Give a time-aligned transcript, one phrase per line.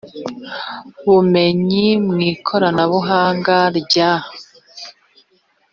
[1.05, 4.11] bumenyi mu ikoranabuhanga rya